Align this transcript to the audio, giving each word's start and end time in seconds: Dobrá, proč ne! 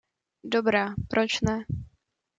Dobrá, 0.43 0.95
proč 1.09 1.41
ne! 1.45 1.63